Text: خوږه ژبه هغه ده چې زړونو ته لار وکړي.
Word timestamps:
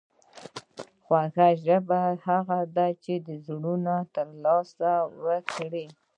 خوږه 1.03 1.47
ژبه 1.65 2.01
هغه 2.27 2.59
ده 2.75 2.87
چې 3.03 3.13
زړونو 3.45 3.97
ته 4.13 4.21
لار 4.43 4.65
وکړي. 5.25 5.85